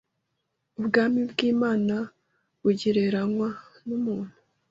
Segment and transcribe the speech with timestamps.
[0.79, 1.95] Ubwami bw’Imana
[2.61, 3.49] bugereranywa
[3.87, 4.35] n’umuntu